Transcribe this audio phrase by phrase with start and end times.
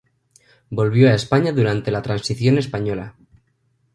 [0.71, 3.15] Volvió a España durante la Transición Española.